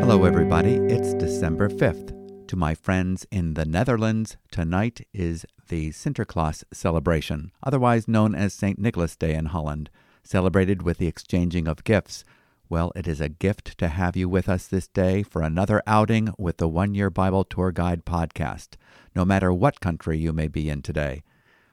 [0.00, 0.74] Hello, everybody.
[0.74, 2.46] It's December 5th.
[2.48, 8.78] To my friends in the Netherlands, tonight is the Sinterklaas celebration, otherwise known as St.
[8.78, 9.88] Nicholas Day in Holland,
[10.22, 12.22] celebrated with the exchanging of gifts.
[12.68, 16.34] Well, it is a gift to have you with us this day for another outing
[16.36, 18.74] with the One Year Bible Tour Guide podcast,
[19.16, 21.22] no matter what country you may be in today.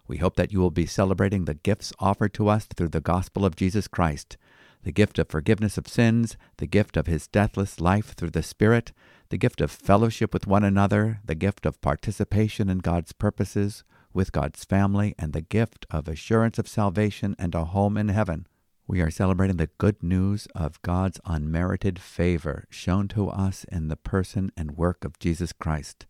[0.07, 3.45] We hope that you will be celebrating the gifts offered to us through the gospel
[3.45, 4.37] of Jesus Christ
[4.83, 8.93] the gift of forgiveness of sins, the gift of his deathless life through the Spirit,
[9.27, 14.31] the gift of fellowship with one another, the gift of participation in God's purposes with
[14.31, 18.47] God's family, and the gift of assurance of salvation and a home in heaven.
[18.87, 23.97] We are celebrating the good news of God's unmerited favor shown to us in the
[23.97, 26.05] person and work of Jesus Christ.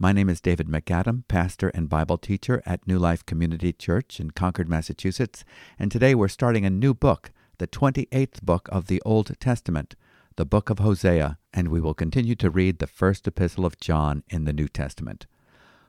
[0.00, 4.30] My name is David MacAdam, pastor and Bible teacher at New Life Community Church in
[4.30, 5.44] Concord, Massachusetts,
[5.76, 9.96] and today we're starting a new book, the 28th book of the Old Testament,
[10.36, 14.22] the book of Hosea, and we will continue to read the first epistle of John
[14.28, 15.26] in the New Testament.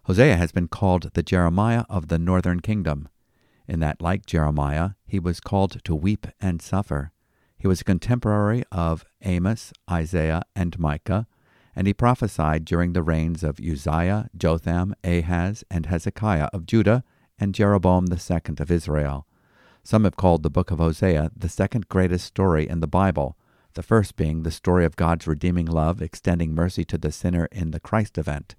[0.05, 3.09] Hosea has been called the Jeremiah of the northern kingdom,
[3.67, 7.11] in that, like Jeremiah, he was called to weep and suffer.
[7.59, 11.27] He was a contemporary of Amos, Isaiah, and Micah,
[11.75, 17.03] and he prophesied during the reigns of Uzziah, Jotham, Ahaz, and Hezekiah of Judah,
[17.39, 19.25] and Jeroboam the second of Israel.
[19.83, 23.37] Some have called the book of Hosea the second greatest story in the Bible,
[23.73, 27.71] the first being the story of God's redeeming love extending mercy to the sinner in
[27.71, 28.55] the Christ event.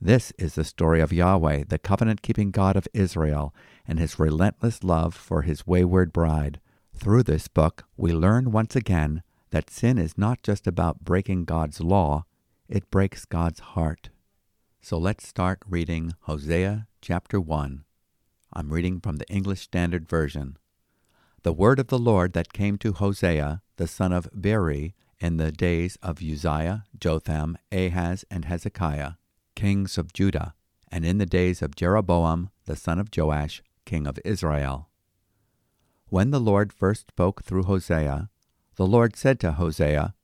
[0.00, 3.54] This is the story of Yahweh, the covenant keeping God of Israel,
[3.86, 6.60] and his relentless love for his wayward bride.
[6.94, 11.80] Through this book, we learn once again that sin is not just about breaking God's
[11.80, 12.24] law,
[12.68, 14.10] it breaks God's heart.
[14.80, 17.84] So let's start reading Hosea chapter 1.
[18.52, 20.56] I'm reading from the English Standard Version.
[21.42, 25.52] The word of the Lord that came to Hosea, the son of Beeri, in the
[25.52, 29.12] days of Uzziah, Jotham, Ahaz, and Hezekiah,
[29.54, 30.54] kings of Judah,
[30.90, 34.88] and in the days of Jeroboam, the son of Joash, king of Israel.
[36.08, 38.28] When the Lord first spoke through Hosea,
[38.76, 40.14] the Lord said to Hosea,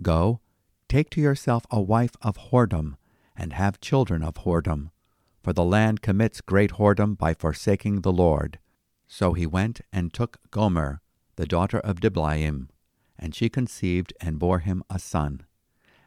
[0.00, 0.40] Go,
[0.92, 2.96] take to yourself a wife of whoredom,
[3.34, 4.90] and have children of whoredom,
[5.42, 8.58] for the land commits great whoredom by forsaking the Lord.
[9.06, 11.00] So he went and took Gomer,
[11.36, 12.68] the daughter of Diblaim,
[13.18, 15.46] and she conceived and bore him a son.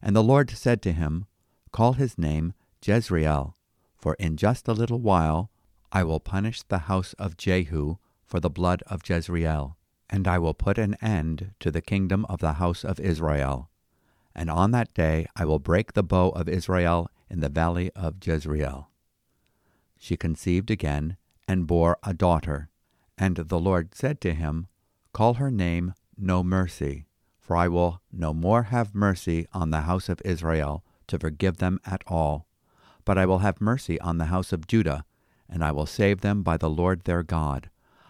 [0.04, 1.26] And the Lord said to him,
[1.72, 2.54] Call his name
[2.86, 3.56] Jezreel,
[3.98, 5.50] for in just a little while
[5.92, 9.78] I will punish the house of Jehu for the blood of Jezreel,
[10.12, 13.72] and I will put an end to the kingdom of the house of Israel.
[14.36, 18.16] And on that day I will break the bow of Israel in the valley of
[18.24, 18.90] Jezreel.
[19.98, 22.70] She conceived again and bore a daughter.
[23.18, 24.68] And the Lord said to him,
[25.14, 27.08] Call her name No Mercy,
[27.40, 31.80] for I will no more have mercy on the house of Israel to forgive them
[31.86, 32.48] at all,
[33.06, 35.06] but I will have mercy on the house of Judah,
[35.48, 37.70] and I will save them by the Lord their God.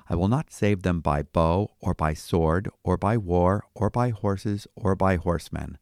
[0.10, 4.10] I will not save them by bow, or by sword, or by war, or by
[4.10, 5.78] horses, or by horsemen.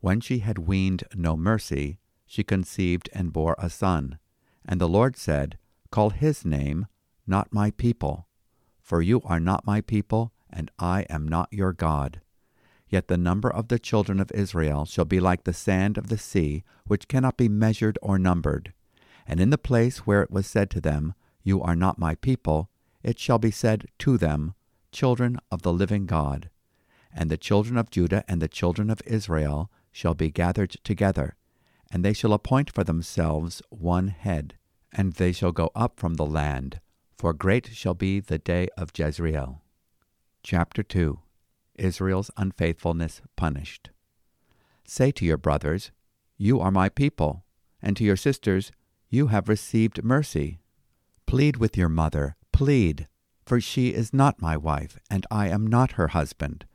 [0.00, 4.18] When she had weaned no mercy, she conceived and bore a son.
[4.64, 5.58] And the Lord said,
[5.90, 6.86] Call his name,
[7.26, 8.28] Not my people,
[8.80, 12.20] for you are not my people, and I am not your God.
[12.88, 16.16] Yet the number of the children of Israel shall be like the sand of the
[16.16, 18.72] sea, which cannot be measured or numbered.
[19.26, 22.70] And in the place where it was said to them, You are not my people,
[23.02, 24.54] it shall be said to them,
[24.90, 26.48] Children of the living God.
[27.12, 31.34] And the children of Judah and the children of Israel shall be gathered together,
[31.90, 34.56] and they shall appoint for themselves one head,
[34.92, 36.78] and they shall go up from the land,
[37.16, 39.60] for great shall be the day of Jezreel.
[40.44, 41.18] Chapter 2
[41.74, 43.90] Israel's unfaithfulness punished.
[44.84, 45.90] Say to your brothers,
[46.36, 47.44] You are my people,
[47.82, 48.70] and to your sisters,
[49.08, 50.60] You have received mercy.
[51.26, 53.08] Plead with your mother, plead,
[53.44, 56.66] for she is not my wife, and I am not her husband,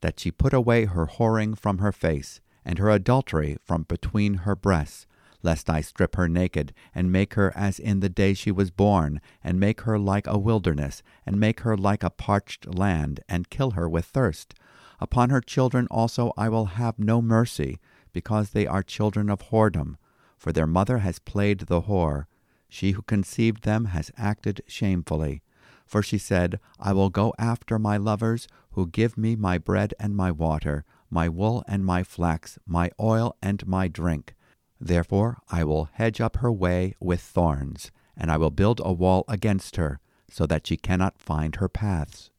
[0.00, 4.56] that she put away her whoring from her face, and her adultery from between her
[4.56, 5.06] breasts,
[5.42, 9.20] lest I strip her naked, and make her as in the day she was born,
[9.42, 13.72] and make her like a wilderness, and make her like a parched land, and kill
[13.72, 14.54] her with thirst.
[15.00, 17.78] Upon her children also I will have no mercy,
[18.12, 19.96] because they are children of whoredom,
[20.36, 22.26] for their mother has played the whore.
[22.68, 25.42] She who conceived them has acted shamefully.
[25.86, 30.14] For she said, I will go after my lovers, who give me my bread and
[30.14, 34.34] my water, my wool and my flax, my oil and my drink.
[34.80, 39.24] Therefore I will hedge up her way with thorns, and I will build a wall
[39.28, 42.30] against her, so that she cannot find her paths.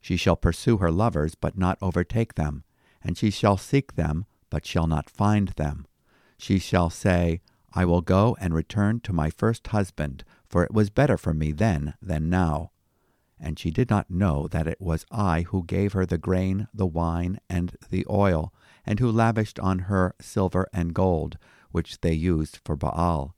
[0.00, 2.64] She shall pursue her lovers, but not overtake them,
[3.02, 5.86] and she shall seek them, but shall not find them.
[6.36, 7.40] She shall say,
[7.72, 11.52] I will go and return to my first husband, for it was better for me
[11.52, 12.71] then than now.
[13.44, 16.86] And she did not know that it was I who gave her the grain, the
[16.86, 18.54] wine, and the oil,
[18.86, 21.38] and who lavished on her silver and gold,
[21.72, 23.34] which they used for Baal.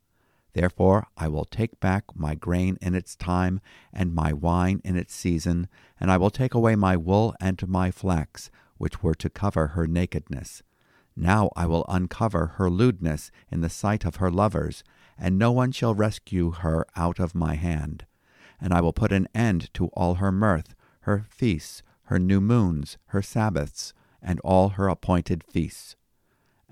[0.53, 3.59] Therefore I will take back my grain in its time,
[3.91, 5.67] and my wine in its season,
[5.99, 9.87] and I will take away my wool and my flax, which were to cover her
[9.87, 10.61] nakedness.
[11.15, 14.83] Now I will uncover her lewdness in the sight of her lovers,
[15.17, 18.05] and no one shall rescue her out of my hand.
[18.59, 22.97] And I will put an end to all her mirth, her feasts, her new moons,
[23.07, 25.95] her Sabbaths, and all her appointed feasts.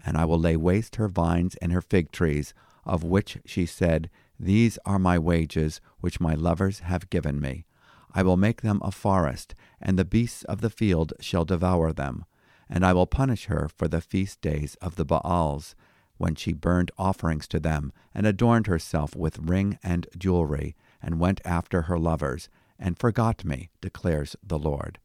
[0.06, 2.54] And I will lay waste her vines and her fig trees,
[2.86, 4.10] of which she said,
[4.40, 7.66] These are my wages, which my lovers have given me.
[8.14, 12.26] I will make them a forest, and the beasts of the field shall devour them.
[12.70, 15.76] And I will punish her for the feast days of the Baals,
[16.18, 21.42] when she burned offerings to them, and adorned herself with ring and jewelry, and went
[21.44, 25.00] after her lovers, and forgot me, declares the Lord.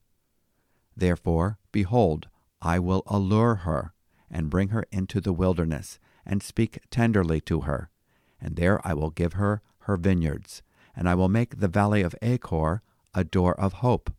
[0.97, 2.29] Therefore, behold,
[2.63, 3.93] I will allure her,
[4.31, 7.91] and bring her into the wilderness, and speak tenderly to her.
[8.41, 10.63] And there I will give her her vineyards,
[10.95, 12.83] and I will make the valley of Achor
[13.15, 14.13] a door of hope.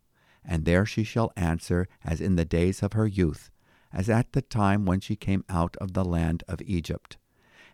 [0.44, 3.52] And there she shall answer as in the days of her youth,
[3.94, 7.18] as at the time when she came out of the land of Egypt.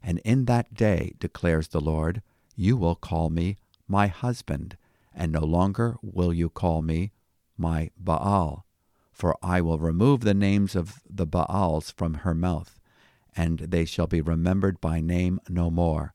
[0.03, 2.21] And in that day, declares the Lord,
[2.55, 4.77] you will call me my husband,
[5.13, 7.11] and no longer will you call me
[7.57, 8.65] my Baal,
[9.11, 12.79] for I will remove the names of the Baals from her mouth,
[13.35, 16.13] and they shall be remembered by name no more.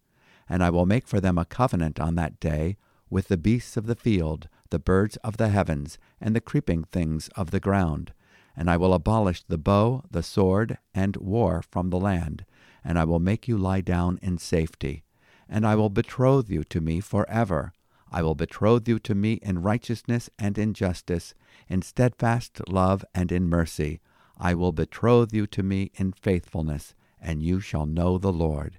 [0.49, 2.77] And I will make for them a covenant on that day
[3.09, 7.29] with the beasts of the field, the birds of the heavens, and the creeping things
[7.37, 8.13] of the ground.
[8.57, 12.45] And I will abolish the bow, the sword, and war from the land,
[12.85, 15.05] and I will make you lie down in safety.
[15.51, 17.75] And I will betroth you to me forever.
[18.11, 21.35] I will betroth you to me in righteousness and in justice,
[21.69, 24.01] in steadfast love and in mercy.
[24.39, 28.79] I will betroth you to me in faithfulness and you shall know the Lord.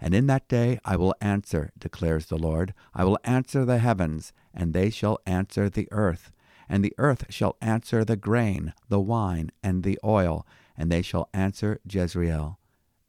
[0.00, 2.74] And in that day I will answer, declares the Lord.
[2.94, 6.32] I will answer the heavens, and they shall answer the earth.
[6.68, 10.46] And the earth shall answer the grain, the wine, and the oil,
[10.76, 12.58] and they shall answer Jezreel.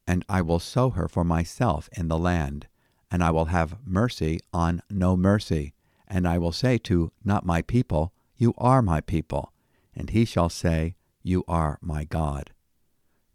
[0.05, 2.67] And I will sow her for myself in the land.
[3.13, 5.75] And I will have mercy on no mercy.
[6.07, 9.53] And I will say to not my people, You are my people.
[9.95, 12.53] And he shall say, You are my God.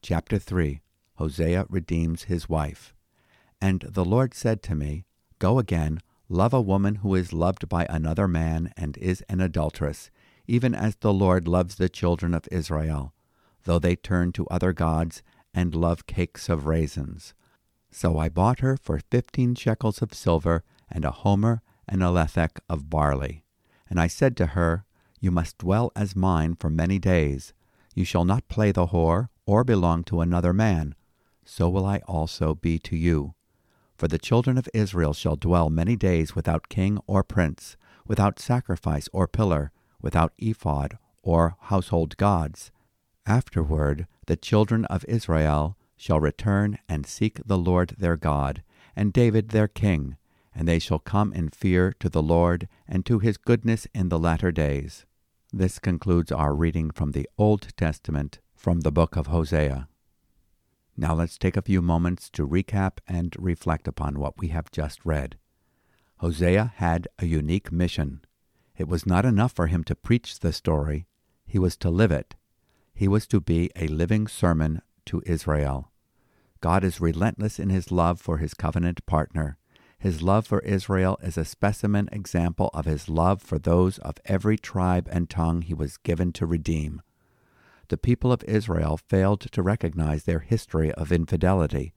[0.02, 0.80] Chapter 3
[1.14, 2.92] Hosea redeems his wife.
[3.60, 5.04] And the Lord said to me,
[5.38, 10.10] Go again, love a woman who is loved by another man and is an adulteress,
[10.48, 13.14] even as the Lord loves the children of Israel,
[13.62, 15.22] though they turn to other gods
[15.54, 17.32] and love cakes of raisins.
[17.90, 22.58] So I bought her for fifteen shekels of silver and a homer and a lethech
[22.69, 23.44] of barley.
[23.88, 24.85] And I said to her,
[25.20, 27.55] You must dwell as mine for many days.
[27.94, 30.94] You shall not play the whore or belong to another man
[31.49, 33.35] so will I also be to you.
[33.96, 37.76] For the children of Israel shall dwell many days without king or prince,
[38.06, 42.70] without sacrifice or pillar, without ephod or household gods.
[43.26, 48.62] Afterward the children of Israel shall return and seek the Lord their God,
[48.97, 50.17] and David their king,
[50.55, 54.19] and they shall come in fear to the Lord and to his goodness in the
[54.19, 55.05] latter days.
[55.52, 59.88] This concludes our reading from the Old Testament from the book of Hosea.
[60.97, 65.05] Now let's take a few moments to recap and reflect upon what we have just
[65.05, 65.37] read.
[66.19, 68.21] Hosea had a unique mission.
[68.76, 71.07] It was not enough for him to preach the story,
[71.47, 72.35] he was to live it.
[72.95, 75.91] He was to be a living sermon to Israel.
[76.61, 79.59] God is relentless in his love for his covenant partner.
[79.99, 84.57] His love for Israel is a specimen example of his love for those of every
[84.57, 87.03] tribe and tongue he was given to redeem
[87.88, 91.95] the people of Israel failed to recognize their history of infidelity.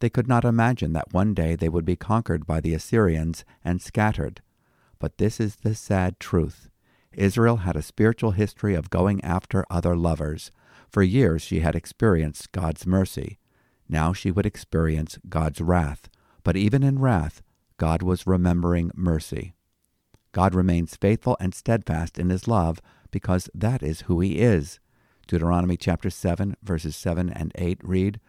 [0.00, 3.80] They could not imagine that one day they would be conquered by the Assyrians and
[3.80, 4.42] scattered.
[4.98, 6.68] But this is the sad truth.
[7.12, 10.52] Israel had a spiritual history of going after other lovers.
[10.90, 13.38] For years she had experienced God's mercy.
[13.88, 16.08] Now she would experience God's wrath.
[16.42, 17.42] But even in wrath,
[17.76, 19.54] God was remembering mercy.
[20.32, 22.80] God remains faithful and steadfast in his love
[23.10, 24.78] because that is who he is.
[25.26, 28.20] Deuteronomy chapter 7, verses 7 and 8 read,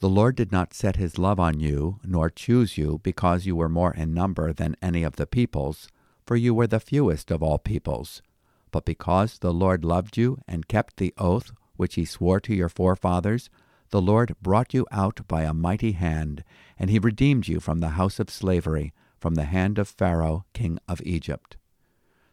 [0.00, 3.68] The Lord did not set his love on you, nor choose you, because you were
[3.68, 5.88] more in number than any of the peoples,
[6.26, 8.22] for you were the fewest of all peoples.
[8.70, 12.68] But because the Lord loved you and kept the oath which he swore to your
[12.68, 13.50] forefathers,
[13.90, 16.42] the Lord brought you out by a mighty hand,
[16.78, 20.78] and he redeemed you from the house of slavery, from the hand of Pharaoh, king
[20.88, 21.56] of Egypt.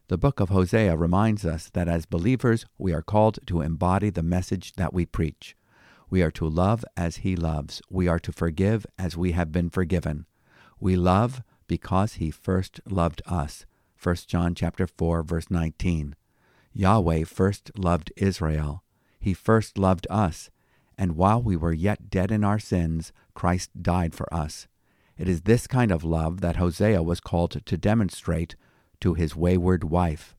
[0.08, 4.24] The book of Hosea reminds us that as believers we are called to embody the
[4.24, 5.56] message that we preach.
[6.10, 7.82] We are to love as he loves.
[7.90, 10.26] We are to forgive as we have been forgiven.
[10.80, 13.66] We love because he first loved us.
[14.02, 16.16] 1 John chapter 4 verse 19.
[16.74, 18.83] Yahweh first loved Israel.
[19.24, 20.50] He first loved us,
[20.98, 24.68] and while we were yet dead in our sins, Christ died for us.
[25.18, 28.58] It is this kind of love that Hosea was called to demonstrate
[29.00, 30.36] to his wayward wife.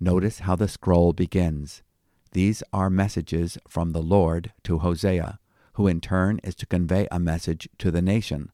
[0.00, 1.82] Notice how the scroll begins.
[2.32, 5.38] These are messages from the Lord to Hosea,
[5.74, 8.50] who in turn is to convey a message to the nation.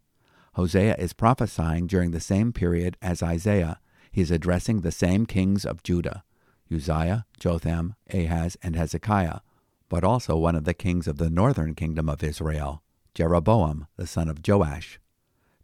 [0.55, 3.79] Hosea is prophesying during the same period as Isaiah.
[4.11, 6.25] He is addressing the same kings of Judah
[6.71, 9.41] Uzziah, Jotham, Ahaz, and Hezekiah,
[9.89, 12.83] but also one of the kings of the northern kingdom of Israel,
[13.15, 14.99] Jeroboam, the son of Joash.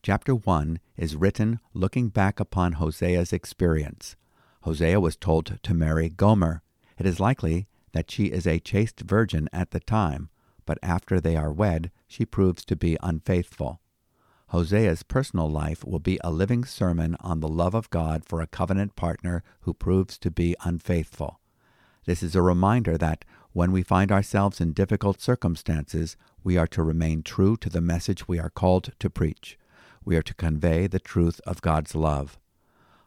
[0.03, 4.17] Chapter 1 is written looking back upon Hosea's experience.
[4.63, 6.63] Hosea was told to marry Gomer.
[6.99, 10.29] It is likely that she is a chaste virgin at the time,
[10.65, 13.82] but after they are wed, she proves to be unfaithful.
[14.53, 18.47] Hosea's personal life will be a living sermon on the love of God for a
[18.47, 21.41] covenant partner who proves to be unfaithful.
[22.05, 26.83] This is a reminder that when we find ourselves in difficult circumstances, we are to
[26.83, 29.59] remain true to the message we are called to preach.
[30.05, 32.39] We are to convey the truth of God's love.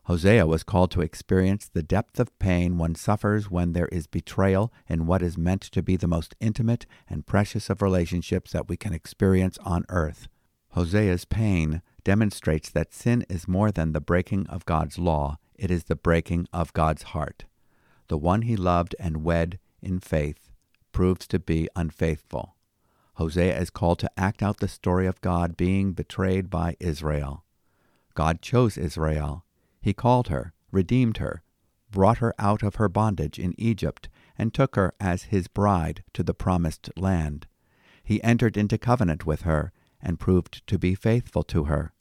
[0.06, 4.74] Hosea was called to experience the depth of pain one suffers when there is betrayal
[4.88, 8.78] in what is meant to be the most intimate and precious of relationships that we
[8.78, 10.28] can experience on earth.
[10.76, 15.86] Hosea's pain demonstrates that sin is more than the breaking of God's law, it is
[15.86, 17.46] the breaking of God's heart.
[18.10, 20.52] The one he loved and wed in faith
[20.92, 22.58] proves to be unfaithful.
[23.14, 27.46] Hosea is called to act out the story of God being betrayed by Israel.
[28.14, 29.46] God chose Israel.
[29.82, 31.42] He called her, redeemed her,
[31.90, 36.22] brought her out of her bondage in Egypt, and took her as his bride to
[36.22, 37.48] the promised land.
[38.04, 41.94] He entered into covenant with her and proved to be faithful to her.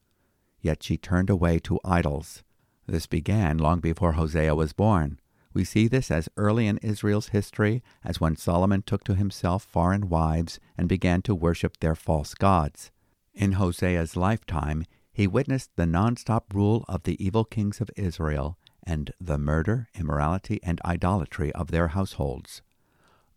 [0.60, 2.42] Yet she turned away to idols.
[2.86, 5.20] This began long before Hosea was born.
[5.52, 10.08] We see this as early in Israel's history as when Solomon took to himself foreign
[10.08, 12.90] wives and began to worship their false gods.
[13.32, 19.12] In Hosea's lifetime, he witnessed the non-stop rule of the evil kings of Israel and
[19.20, 22.62] the murder, immorality, and idolatry of their households.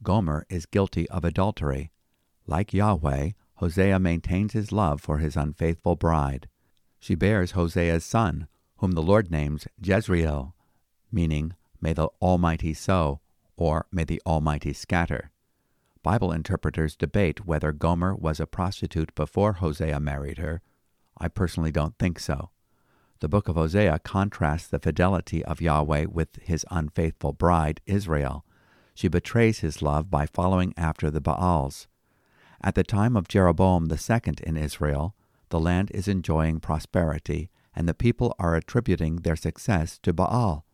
[0.03, 1.91] Gomer is guilty of adultery.
[2.47, 6.47] Like Yahweh, Hosea maintains his love for his unfaithful bride.
[6.99, 8.47] She bears Hosea's son,
[8.77, 10.55] whom the Lord names Jezreel,
[11.11, 13.19] meaning, May the Almighty sow,
[13.55, 15.31] or May the Almighty scatter.
[16.03, 20.61] Bible interpreters debate whether Gomer was a prostitute before Hosea married her.
[21.17, 22.51] I personally don't think so.
[23.19, 28.45] The book of Hosea contrasts the fidelity of Yahweh with his unfaithful bride, Israel.
[28.93, 31.87] She betrays his love by following after the Baals.
[32.61, 35.15] At the time of Jeroboam II in Israel,
[35.49, 40.65] the land is enjoying prosperity, and the people are attributing their success to Baal.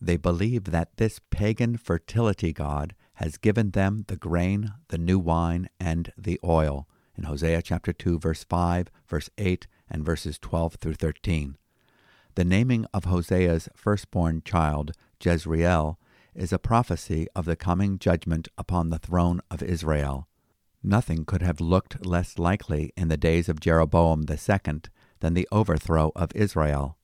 [0.00, 5.68] They believe that this pagan fertility god has given them the grain, the new wine,
[5.78, 6.88] and the oil.
[7.16, 11.56] In Hosea chapter 2, verse 5, verse 8, and verses 12 through 13.
[12.34, 15.98] The naming of Hosea's firstborn child, Jezreel,
[16.34, 20.28] is a prophecy of the coming judgment upon the throne of Israel.
[20.88, 24.82] Nothing could have looked less likely in the days of Jeroboam II
[25.18, 26.96] than the overthrow of Israel.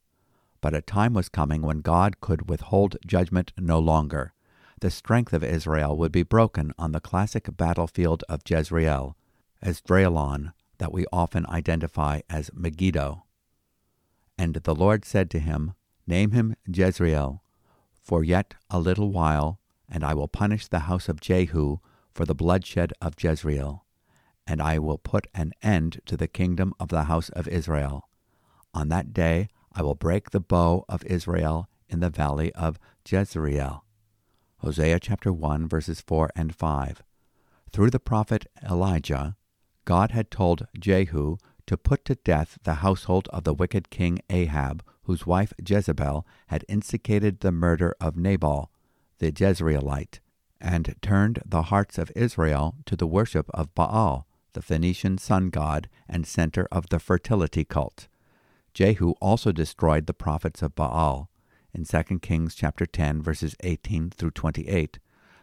[0.61, 4.35] But a time was coming when God could withhold judgment no longer.
[4.81, 9.17] The strength of Israel would be broken on the classic battlefield of Jezreel,
[9.61, 13.25] as Esdraelon, that we often identify as Megiddo.
[14.39, 15.75] And the Lord said to him,
[16.07, 17.43] Name him Jezreel,
[18.01, 19.59] for yet a little while,
[19.89, 21.79] and I will punish the house of Jehu
[22.15, 23.85] for the bloodshed of Jezreel,
[24.47, 28.09] and I will put an end to the kingdom of the house of Israel.
[28.75, 32.79] On that day I will break the bow of Israel in the valley of
[33.09, 33.85] Jezreel.
[34.59, 37.03] Hosea chapter 1 verses 4 and 5.
[37.73, 39.37] Through the prophet Elijah,
[39.85, 44.85] God had told Jehu to put to death the household of the wicked king Ahab,
[45.05, 48.71] whose wife Jezebel had instigated the murder of Nabal,
[49.19, 50.21] the Jezreelite,
[50.63, 55.89] and turned the hearts of Israel to the worship of Baal, the Phoenician sun god
[56.09, 58.09] and center of the fertility cult.
[58.73, 61.29] Jehu also destroyed the prophets of Baal.
[61.75, 64.99] In 2 Kings chapter 10 verses 18 through 28,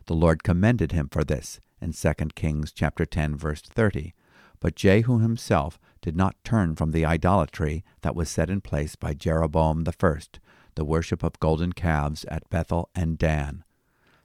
[0.06, 4.14] the Lord commended him for this in 2 Kings chapter 10 verse 30.
[4.60, 9.14] But Jehu himself did not turn from the idolatry that was set in place by
[9.14, 10.40] Jeroboam the first,
[10.76, 13.64] the worship of golden calves at Bethel and Dan.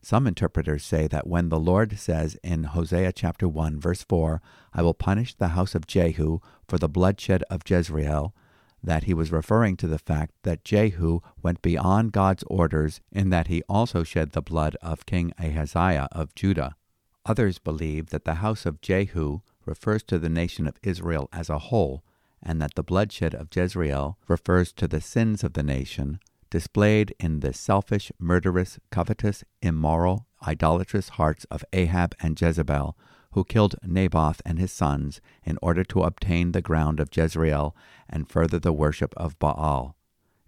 [0.05, 4.43] Some interpreters say that when the Lord says in Hosea chapter 1 verse 4,
[4.75, 8.35] I will punish the house of Jehu for the bloodshed of Jezreel,
[8.83, 13.47] that he was referring to the fact that Jehu went beyond God's orders in that
[13.47, 16.77] he also shed the blood of King Ahaziah of Judah.
[17.25, 21.59] Others believe that the house of Jehu refers to the nation of Israel as a
[21.59, 22.05] whole,
[22.43, 26.21] and that the bloodshed of Jezreel refers to the sins of the nation,
[26.55, 32.97] displayed in the selfish, murderous, covetous, immoral, idolatrous hearts of Ahab and Jezebel,
[33.33, 37.75] who killed Naboth and his sons in order to obtain the ground of Jezreel
[38.09, 39.97] and further the worship of Baal.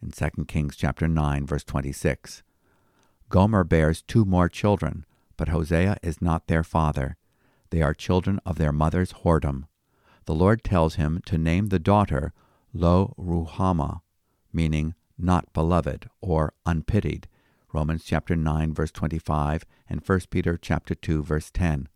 [0.00, 2.44] In 2 Kings chapter 9 verse 26.
[3.28, 7.16] Gomer bears two more children, but Hosea is not their father.
[7.70, 9.64] They are children of their mother's whoredom.
[10.26, 12.32] The Lord tells him to name the daughter
[12.72, 14.02] Lo Ruhamah,
[14.52, 17.28] meaning not beloved or unpitied.
[17.72, 21.88] Romans chapter 9 verse 25 and 1 Peter chapter 2 verse 10.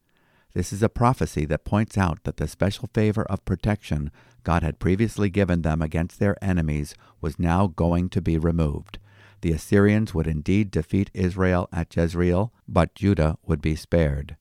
[0.53, 4.11] This is a prophecy that points out that the special favor of protection
[4.43, 8.99] God had previously given them against their enemies was now going to be removed.
[9.43, 14.37] The Assyrians would indeed defeat Israel at Jezreel, but Judah would be spared.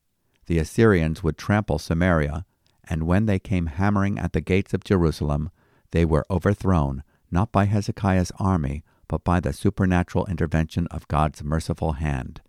[0.48, 2.46] The Assyrians would trample Samaria,
[2.84, 5.52] and when they came hammering at the gates of Jerusalem,
[5.92, 11.94] they were overthrown, not by Hezekiah's army, but by the supernatural intervention of God's merciful
[11.94, 12.42] hand.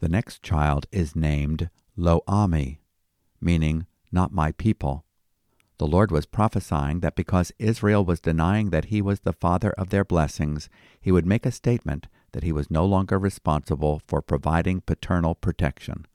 [0.00, 2.78] The next child is named Lo Ammi,
[3.40, 5.04] meaning not my people.
[5.78, 9.90] The Lord was prophesying that because Israel was denying that he was the father of
[9.90, 10.68] their blessings,
[11.00, 16.06] he would make a statement that he was no longer responsible for providing paternal protection.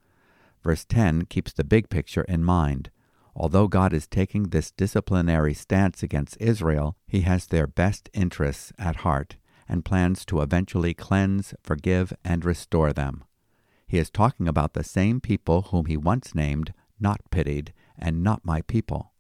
[0.64, 2.90] Verse 10 keeps the big picture in mind.
[3.42, 8.98] Although God is taking this disciplinary stance against Israel, he has their best interests at
[8.98, 9.38] heart
[9.70, 13.24] and plans to eventually cleanse, forgive, and restore them.
[13.88, 18.44] He is talking about the same people whom he once named not pitied, and not
[18.44, 19.14] my people.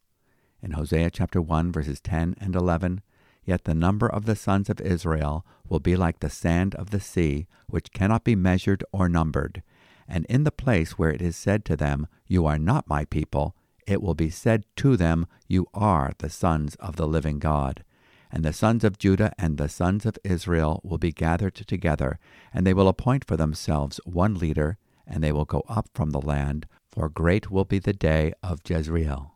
[0.61, 3.01] In Hosea chapter 1 verses 10 and 11,
[3.45, 6.99] Yet the number of the sons of Israel will be like the sand of the
[6.99, 9.63] sea, which cannot be measured or numbered.
[10.07, 13.55] And in the place where it is said to them, You are not my people,
[13.89, 17.83] it will be said to them, You are the sons of the living God.
[18.31, 22.19] And the sons of Judah and the sons of Israel will be gathered together,
[22.53, 26.21] and they will appoint for themselves one leader, and they will go up from the
[26.21, 29.33] land, for great will be the day of Jezreel.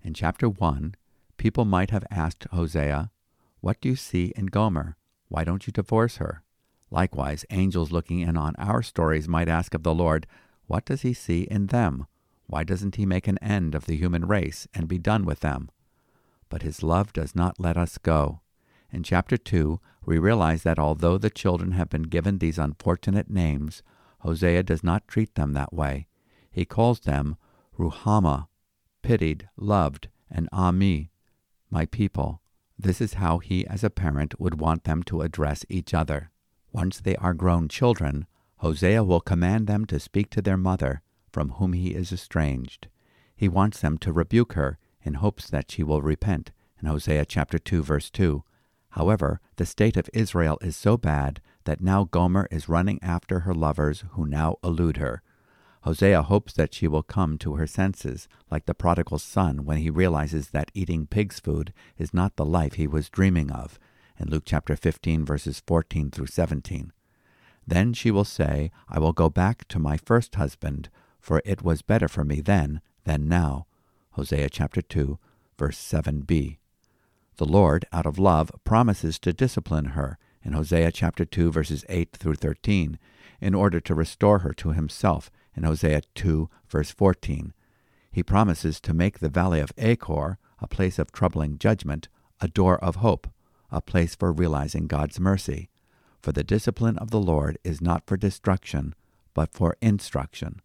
[0.00, 0.94] In chapter 1,
[1.36, 3.10] people might have asked Hosea,
[3.60, 4.96] What do you see in Gomer?
[5.28, 6.44] Why don't you divorce her?
[6.88, 10.28] Likewise, angels looking in on our stories might ask of the Lord,
[10.68, 12.06] What does he see in them?
[12.52, 15.70] Why doesn't he make an end of the human race and be done with them?
[16.50, 18.42] But his love does not let us go.
[18.90, 23.82] In chapter 2, we realize that although the children have been given these unfortunate names,
[24.18, 26.08] Hosea does not treat them that way.
[26.50, 27.36] He calls them
[27.78, 28.48] Ruhamah,
[29.00, 31.08] pitied, loved, and Ammi,
[31.70, 32.42] my people.
[32.78, 36.30] This is how he, as a parent, would want them to address each other.
[36.70, 41.00] Once they are grown children, Hosea will command them to speak to their mother,
[41.32, 42.88] from whom he is estranged.
[43.34, 47.58] He wants them to rebuke her in hopes that she will repent, in Hosea chapter
[47.58, 48.44] 2 verse 2.
[48.90, 53.54] However, the state of Israel is so bad that now Gomer is running after her
[53.54, 55.22] lovers who now elude her.
[55.82, 59.90] Hosea hopes that she will come to her senses, like the prodigal son when he
[59.90, 63.80] realizes that eating pig's food is not the life he was dreaming of,
[64.18, 66.92] in Luke chapter 15, verses 14 through 17.
[67.66, 70.88] Then she will say, I will go back to my first husband,
[71.22, 73.66] for it was better for me then than now.
[74.10, 75.18] Hosea chapter 2,
[75.56, 76.58] verse 7b.
[77.36, 82.12] The Lord, out of love, promises to discipline her in Hosea chapter 2, verses 8
[82.12, 82.98] through 13,
[83.40, 87.54] in order to restore her to himself in Hosea 2, verse 14.
[88.10, 92.08] He promises to make the valley of Achor, a place of troubling judgment,
[92.40, 93.28] a door of hope,
[93.70, 95.70] a place for realizing God's mercy.
[96.20, 98.94] For the discipline of the Lord is not for destruction,
[99.34, 100.60] but for instruction.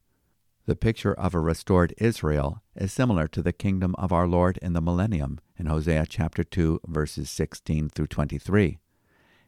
[0.68, 4.74] The picture of a restored Israel is similar to the kingdom of our Lord in
[4.74, 8.78] the millennium in Hosea chapter 2 verses 16 through 23.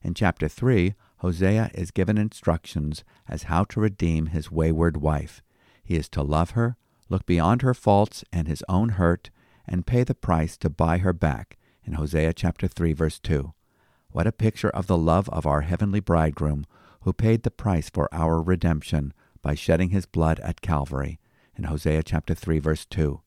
[0.01, 5.41] In chapter 3, Hosea is given instructions as how to redeem his wayward wife.
[5.83, 6.77] He is to love her,
[7.09, 9.29] look beyond her faults and his own hurt,
[9.67, 13.53] and pay the price to buy her back in Hosea chapter 3 verse 2.
[14.11, 16.65] What a picture of the love of our heavenly bridegroom,
[17.01, 21.19] who paid the price for our redemption by shedding his blood at Calvary,
[21.55, 23.21] in Hosea chapter 3 verse 2.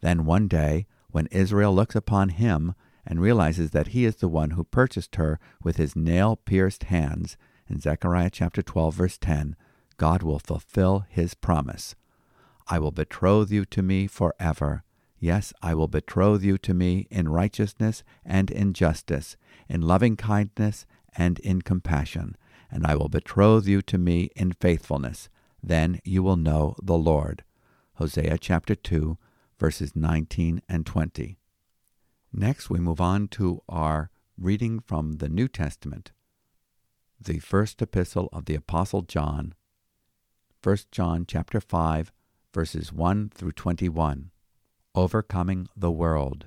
[0.00, 2.74] Then one day, when Israel looks upon him
[3.06, 7.36] and realizes that he is the one who purchased her with his nail-pierced hands,
[7.68, 9.56] in Zechariah chapter 12 verse 10,
[9.96, 11.94] God will fulfill his promise.
[12.68, 14.84] I will betroth you to me forever.
[15.18, 19.36] Yes, I will betroth you to me in righteousness and in justice,
[19.68, 22.36] in loving kindness and in compassion,
[22.70, 25.28] and I will betroth you to me in faithfulness.
[25.62, 27.44] Then you will know the Lord.
[27.94, 29.16] Hosea chapter 2,
[29.58, 31.38] verses 19 and 20.
[32.32, 36.10] Next, we move on to our reading from the New Testament,
[37.20, 39.54] the first epistle of the Apostle John,
[40.64, 42.12] 1 John chapter 5,
[42.54, 44.30] verses 1 through 21.
[44.94, 46.46] Overcoming the world.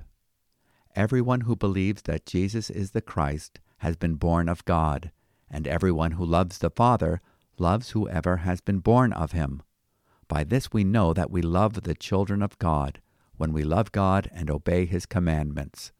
[0.95, 5.11] Everyone who believes that Jesus is the Christ has been born of God,
[5.49, 7.21] and everyone who loves the Father
[7.59, 9.61] loves whoever has been born of him.
[10.27, 13.01] By this we know that we love the children of God,
[13.37, 15.91] when we love God and obey his commandments.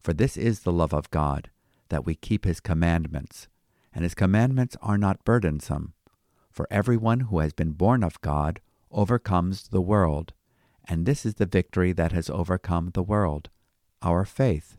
[0.00, 1.50] For this is the love of God,
[1.88, 3.48] that we keep his commandments,
[3.94, 5.94] and his commandments are not burdensome.
[6.50, 10.32] For everyone who has been born of God overcomes the world,
[10.84, 13.50] and this is the victory that has overcome the world,
[14.00, 14.78] our faith.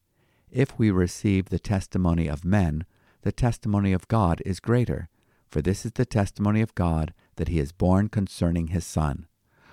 [0.51, 2.85] If we receive the testimony of men,
[3.21, 5.07] the testimony of God is greater,
[5.47, 9.27] for this is the testimony of God that he is borne concerning his Son.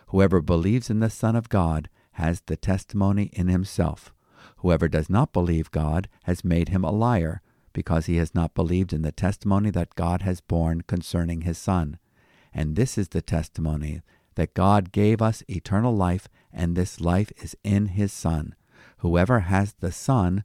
[0.08, 4.14] Whoever believes in the Son of God has the testimony in himself.
[4.58, 8.92] Whoever does not believe God has made him a liar, because he has not believed
[8.92, 11.98] in the testimony that God has borne concerning his Son.
[12.54, 14.00] And this is the testimony
[14.36, 18.54] that God gave us eternal life, and this life is in his Son.
[18.98, 20.44] Whoever has the Son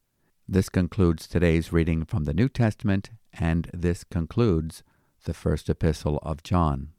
[0.51, 4.83] This concludes today's reading from the New Testament, and this concludes
[5.23, 6.89] the first epistle of John.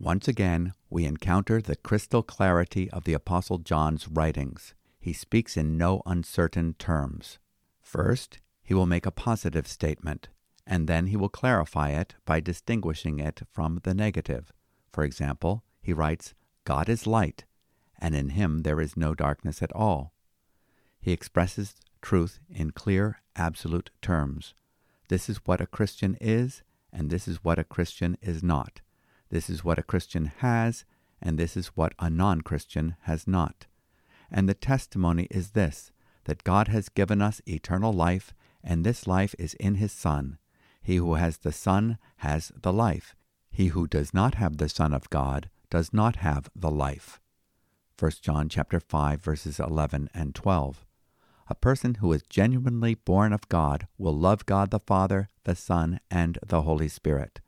[0.00, 4.74] Once again, we encounter the crystal clarity of the Apostle John's writings.
[4.98, 7.38] He speaks in no uncertain terms.
[7.80, 10.28] First, he will make a positive statement,
[10.66, 14.52] and then he will clarify it by distinguishing it from the negative.
[14.92, 17.44] For example, he writes, God is light,
[18.00, 20.12] and in him there is no darkness at all.
[21.00, 24.54] He expresses truth in clear, absolute terms.
[25.08, 26.62] This is what a Christian is,
[26.92, 28.80] and this is what a Christian is not.
[29.30, 30.84] This is what a Christian has,
[31.22, 33.66] and this is what a non Christian has not.
[34.30, 35.92] And the testimony is this
[36.24, 40.38] that God has given us eternal life, and this life is in his Son.
[40.82, 43.14] He who has the Son has the life.
[43.50, 47.20] He who does not have the Son of God does not have the life.
[47.98, 50.84] 1 John chapter 5 verses 11 and 12.
[51.48, 56.00] A person who is genuinely born of God will love God the Father, the Son,
[56.10, 57.40] and the Holy Spirit.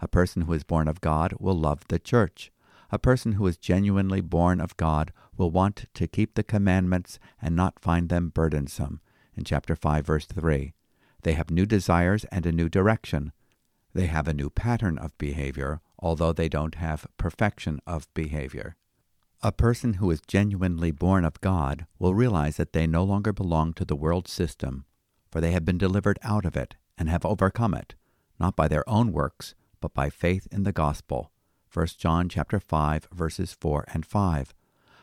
[0.00, 2.50] A person who is born of God will love the church.
[2.90, 7.56] A person who is genuinely born of God will want to keep the commandments and
[7.56, 9.00] not find them burdensome.
[9.36, 10.72] In chapter 5, verse 3,
[11.22, 13.32] they have new desires and a new direction.
[13.94, 18.76] They have a new pattern of behavior, although they don't have perfection of behavior.
[19.42, 23.74] A person who is genuinely born of God will realize that they no longer belong
[23.74, 24.86] to the world system,
[25.30, 27.94] for they have been delivered out of it and have overcome it,
[28.40, 31.30] not by their own works, but by faith in the gospel.
[31.72, 34.54] 1 John chapter 5 verses 4 and 5.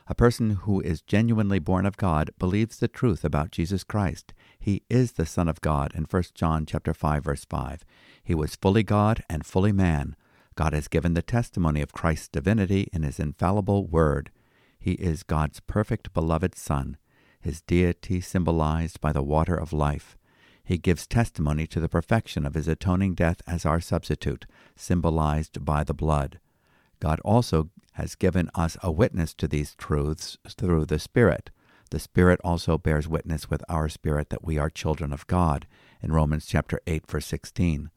[0.08, 4.34] A person who is genuinely born of God believes the truth about Jesus Christ.
[4.60, 7.86] He is the Son of God in 1 John chapter 5 verse 5.
[8.24, 10.16] He was fully God and fully man.
[10.56, 14.32] God has given the testimony of Christ's divinity in his infallible word.
[14.80, 16.98] He is God's perfect beloved Son,
[17.40, 20.18] his deity symbolized by the water of life.
[20.64, 25.84] He gives testimony to the perfection of his atoning death as our substitute, symbolized by
[25.84, 26.40] the blood.
[27.00, 31.52] God also has given us a witness to these truths through the Spirit.
[31.92, 35.68] The Spirit also bears witness with our spirit that we are children of God,
[36.02, 37.90] in Romans chapter 8 verse 16.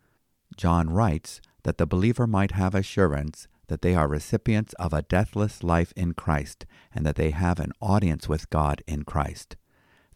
[0.57, 5.65] John writes that the believer might have assurance that they are recipients of a deathless
[5.65, 9.57] life in Christ and that they have an audience with God in Christ.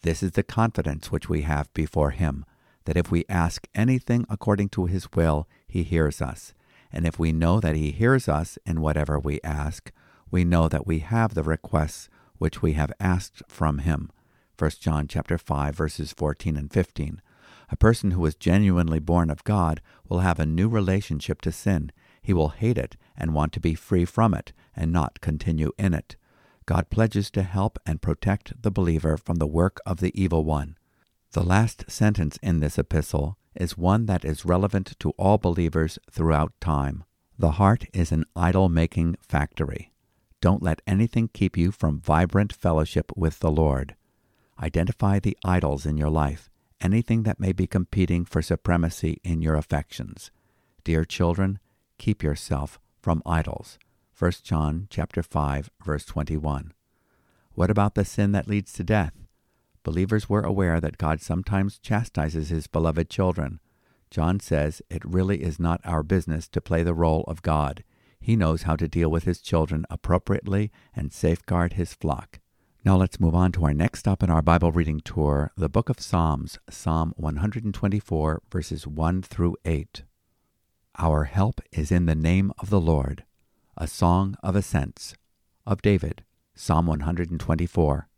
[0.02, 2.44] This is the confidence which we have before Him,
[2.84, 6.54] that if we ask anything according to His will, He hears us.
[6.92, 9.90] And if we know that He hears us in whatever we ask,
[10.30, 12.08] we know that we have the requests
[12.38, 14.12] which we have asked from Him.
[14.56, 17.20] 1 John chapter 5 verses 14 and 15.
[17.70, 21.92] A person who is genuinely born of God will have a new relationship to sin.
[22.20, 25.94] He will hate it and want to be free from it and not continue in
[25.94, 26.16] it.
[26.66, 30.76] God pledges to help and protect the believer from the work of the evil one.
[31.32, 36.52] The last sentence in this epistle is one that is relevant to all believers throughout
[36.60, 37.04] time.
[37.38, 39.92] The heart is an idol making factory.
[40.40, 43.94] Don't let anything keep you from vibrant fellowship with the Lord.
[44.60, 46.49] Identify the idols in your life,
[46.80, 50.30] anything that may be competing for supremacy in your affections.
[50.84, 51.58] Dear children,
[51.98, 53.78] keep yourself from idols.
[54.18, 56.72] 1 John chapter 5 verse 21.
[57.52, 59.14] What about the sin that leads to death?
[59.82, 63.60] Believers were aware that God sometimes chastises his beloved children.
[64.10, 67.84] John says it really is not our business to play the role of God.
[68.20, 72.40] He knows how to deal with his children appropriately and safeguard his flock.
[72.82, 75.90] Now let's move on to our next stop in our Bible reading tour, the book
[75.90, 80.04] of Psalms, Psalm 124, verses 1 through 8.
[80.98, 83.24] Our help is in the name of the Lord
[83.76, 85.14] a Song of Ascents
[85.66, 88.08] of David, Psalm 124.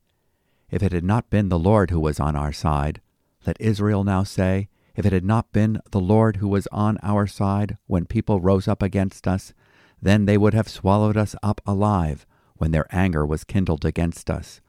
[0.71, 3.01] If it had not been the Lord who was on our side,
[3.45, 7.27] let Israel now say, if it had not been the Lord who was on our
[7.27, 9.55] side when people rose up against us,
[10.01, 12.25] then they would have swallowed us up alive
[12.63, 14.61] when their anger was kindled against us.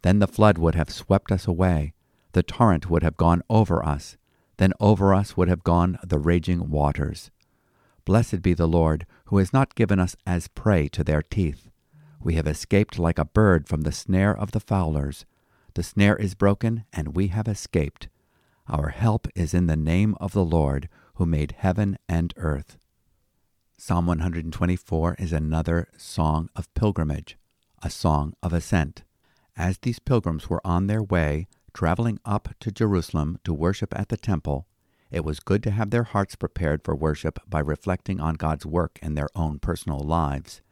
[0.00, 1.92] Then the flood would have swept us away,
[2.32, 4.16] the torrent would have gone over us,
[4.56, 7.30] then over us would have gone the raging waters.
[8.06, 11.68] Blessed be the Lord, who has not given us as prey to their teeth.
[12.22, 15.26] We have escaped like a bird from the snare of the fowlers.
[15.74, 18.08] The snare is broken, and we have escaped.
[18.66, 22.78] Our help is in the name of the Lord, who made heaven and earth.
[23.76, 27.36] Psalm 124 is another song of pilgrimage,
[27.82, 29.02] a song of ascent.
[29.56, 34.16] As these pilgrims were on their way, traveling up to Jerusalem to worship at the
[34.16, 34.66] temple,
[35.10, 38.98] it was good to have their hearts prepared for worship by reflecting on God's work
[39.02, 40.62] in their own personal lives.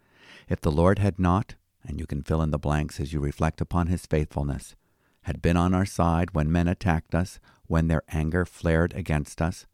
[0.49, 3.61] If the Lord had not, and you can fill in the blanks as you reflect
[3.61, 4.77] upon his faithfulness,
[5.23, 9.67] had been on our side when men attacked us, when their anger flared against us,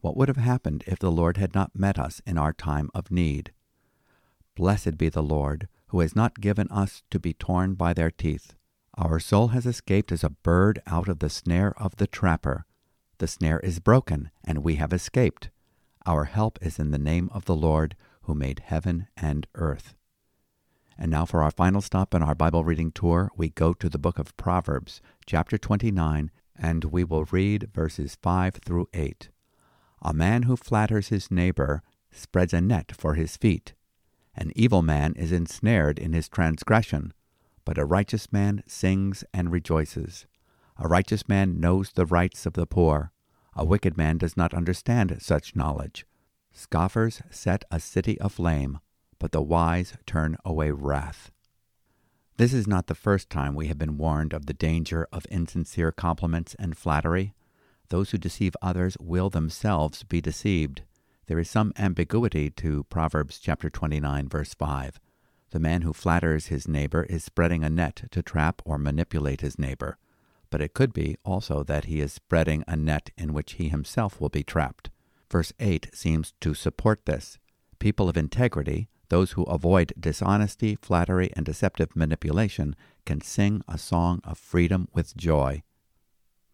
[0.00, 3.10] what would have happened if the Lord had not met us in our time of
[3.10, 3.52] need?
[4.56, 8.54] Blessed be the Lord, who has not given us to be torn by their teeth.
[8.96, 12.64] Our soul has escaped as a bird out of the snare of the trapper.
[13.18, 15.50] The snare is broken, and we have escaped.
[16.06, 19.94] Our help is in the name of the Lord, who made heaven and earth.
[20.96, 23.98] And now, for our final stop in our Bible reading tour, we go to the
[23.98, 29.28] book of Proverbs, chapter 29, and we will read verses 5 through 8.
[30.00, 33.74] A man who flatters his neighbor spreads a net for his feet.
[34.34, 37.12] An evil man is ensnared in his transgression,
[37.64, 40.26] but a righteous man sings and rejoices.
[40.78, 43.12] A righteous man knows the rights of the poor.
[43.54, 46.06] A wicked man does not understand such knowledge.
[46.52, 48.78] Scoffers set a city aflame,
[49.18, 51.30] but the wise turn away wrath.
[52.38, 55.92] This is not the first time we have been warned of the danger of insincere
[55.92, 57.34] compliments and flattery.
[57.88, 60.82] Those who deceive others will themselves be deceived.
[61.32, 65.00] There is some ambiguity to Proverbs chapter 29 verse 5.
[65.48, 69.58] The man who flatters his neighbor is spreading a net to trap or manipulate his
[69.58, 69.96] neighbor,
[70.50, 74.20] but it could be also that he is spreading a net in which he himself
[74.20, 74.90] will be trapped.
[75.30, 77.38] Verse 8 seems to support this.
[77.78, 84.20] People of integrity, those who avoid dishonesty, flattery, and deceptive manipulation, can sing a song
[84.24, 85.62] of freedom with joy.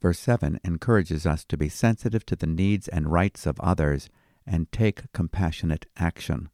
[0.00, 4.08] Verse 7 encourages us to be sensitive to the needs and rights of others
[4.48, 6.48] and take compassionate action.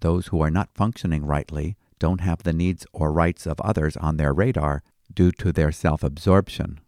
[0.00, 4.16] Those who are not functioning rightly don't have the needs or rights of others on
[4.16, 6.80] their radar due to their self absorption.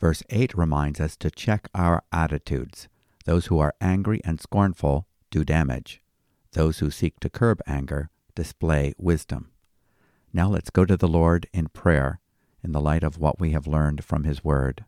[0.00, 2.88] Verse 8 reminds us to check our attitudes.
[3.26, 6.00] Those who are angry and scornful do damage.
[6.52, 9.50] Those who seek to curb anger display wisdom.
[10.32, 12.20] Now let's go to the Lord in prayer
[12.62, 14.84] in the light of what we have learned from His Word.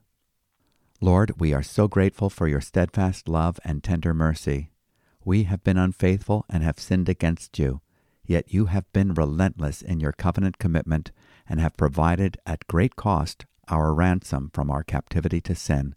[1.05, 4.71] Lord, we are so grateful for your steadfast love and tender mercy.
[5.25, 7.81] We have been unfaithful and have sinned against you,
[8.25, 11.11] yet you have been relentless in your covenant commitment
[11.49, 15.97] and have provided at great cost our ransom from our captivity to sin.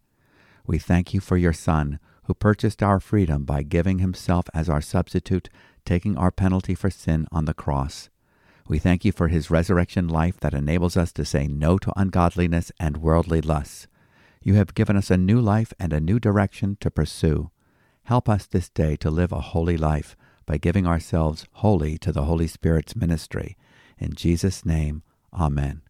[0.65, 4.82] We thank you for your Son, who purchased our freedom by giving himself as our
[4.82, 5.50] substitute,
[5.86, 8.10] taking our penalty for sin on the cross.
[8.68, 12.72] We thank you for his resurrection life that enables us to say no to ungodliness
[12.80, 13.86] and worldly lusts.
[14.46, 17.50] You have given us a new life and a new direction to pursue.
[18.04, 22.26] Help us this day to live a holy life by giving ourselves wholly to the
[22.26, 23.58] Holy Spirit's ministry.
[23.98, 25.02] In Jesus' name,
[25.34, 25.82] Amen.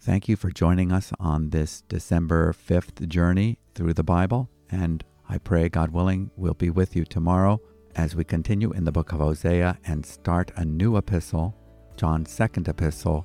[0.00, 5.38] Thank you for joining us on this December 5th journey through the Bible, and I
[5.38, 7.60] pray, God willing, we'll be with you tomorrow
[7.94, 11.54] as we continue in the book of Hosea and start a new epistle,
[11.96, 13.24] John's second epistle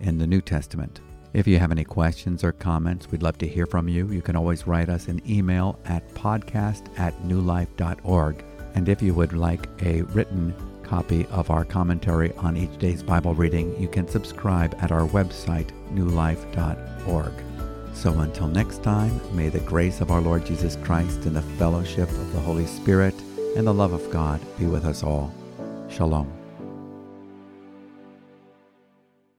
[0.00, 1.00] in the New Testament.
[1.34, 4.06] If you have any questions or comments, we'd love to hear from you.
[4.06, 8.44] You can always write us an email at podcast at newlife.org.
[8.76, 13.34] And if you would like a written copy of our commentary on each day's Bible
[13.34, 17.32] reading, you can subscribe at our website, newlife.org.
[17.94, 22.08] So until next time, may the grace of our Lord Jesus Christ and the fellowship
[22.10, 23.14] of the Holy Spirit
[23.56, 25.34] and the love of God be with us all.
[25.88, 26.43] Shalom.